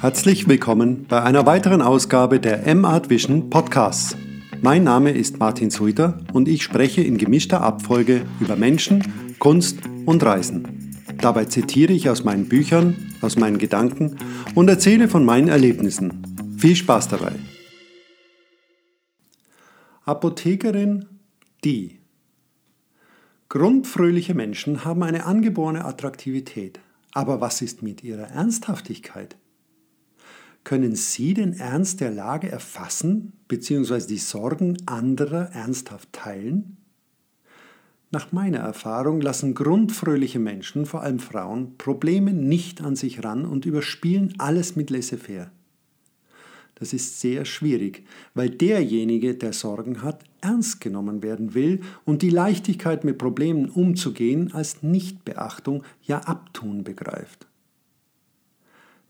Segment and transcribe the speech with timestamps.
[0.00, 4.16] Herzlich willkommen bei einer weiteren Ausgabe der M-Art Vision Podcasts.
[4.60, 10.22] Mein Name ist Martin Suiter und ich spreche in gemischter Abfolge über Menschen, Kunst und
[10.24, 10.96] Reisen.
[11.20, 14.16] Dabei zitiere ich aus meinen Büchern, aus meinen Gedanken
[14.54, 16.56] und erzähle von meinen Erlebnissen.
[16.56, 17.32] Viel Spaß dabei!
[20.04, 21.06] Apothekerin
[21.64, 21.98] die.
[23.48, 26.80] Grundfröhliche Menschen haben eine angeborene Attraktivität.
[27.12, 29.36] Aber was ist mit ihrer Ernsthaftigkeit?
[30.68, 34.06] Können Sie den Ernst der Lage erfassen bzw.
[34.06, 36.76] die Sorgen anderer ernsthaft teilen?
[38.10, 43.64] Nach meiner Erfahrung lassen grundfröhliche Menschen, vor allem Frauen, Probleme nicht an sich ran und
[43.64, 45.50] überspielen alles mit laissez-faire.
[46.74, 52.28] Das ist sehr schwierig, weil derjenige, der Sorgen hat, ernst genommen werden will und die
[52.28, 57.46] Leichtigkeit mit Problemen umzugehen als Nichtbeachtung, ja Abtun begreift.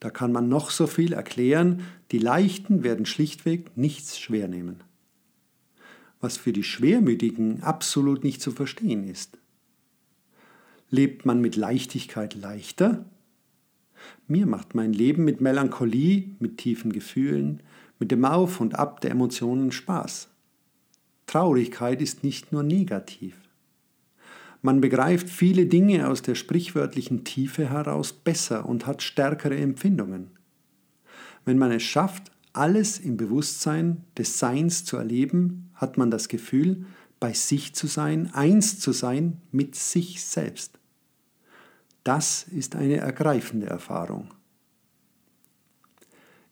[0.00, 4.82] Da kann man noch so viel erklären, die Leichten werden schlichtweg nichts schwer nehmen.
[6.20, 9.38] Was für die Schwermütigen absolut nicht zu verstehen ist.
[10.90, 13.04] Lebt man mit Leichtigkeit leichter?
[14.26, 17.62] Mir macht mein Leben mit Melancholie, mit tiefen Gefühlen,
[17.98, 20.28] mit dem Auf und Ab der Emotionen Spaß.
[21.26, 23.36] Traurigkeit ist nicht nur negativ.
[24.60, 30.30] Man begreift viele Dinge aus der sprichwörtlichen Tiefe heraus besser und hat stärkere Empfindungen.
[31.44, 36.86] Wenn man es schafft, alles im Bewusstsein des Seins zu erleben, hat man das Gefühl,
[37.20, 40.78] bei sich zu sein, eins zu sein mit sich selbst.
[42.04, 44.30] Das ist eine ergreifende Erfahrung.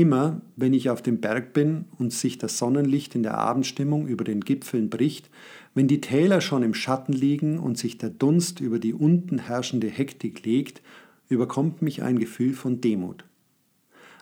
[0.00, 4.24] Immer, wenn ich auf dem Berg bin und sich das Sonnenlicht in der Abendstimmung über
[4.24, 5.28] den Gipfeln bricht,
[5.74, 9.88] wenn die Täler schon im Schatten liegen und sich der Dunst über die unten herrschende
[9.88, 10.80] Hektik legt,
[11.28, 13.26] überkommt mich ein Gefühl von Demut.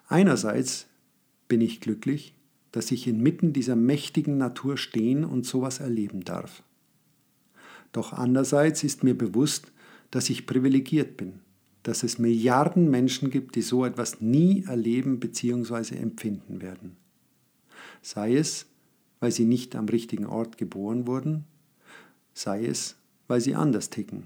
[0.08, 0.88] Einerseits
[1.46, 2.34] bin ich glücklich,
[2.72, 6.64] dass ich inmitten dieser mächtigen Natur stehen und sowas erleben darf.
[7.92, 9.70] Doch andererseits ist mir bewusst,
[10.10, 11.34] dass ich privilegiert bin,
[11.82, 15.96] dass es Milliarden Menschen gibt, die so etwas nie erleben bzw.
[15.96, 16.96] empfinden werden.
[18.02, 18.66] Sei es,
[19.20, 21.44] weil sie nicht am richtigen Ort geboren wurden,
[22.34, 22.96] sei es,
[23.26, 24.24] weil sie anders ticken.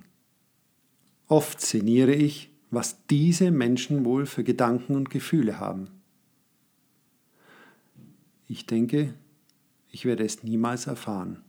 [1.29, 5.89] Oft sinniere ich, was diese Menschen wohl für Gedanken und Gefühle haben.
[8.49, 9.15] Ich denke,
[9.91, 11.43] ich werde es niemals erfahren.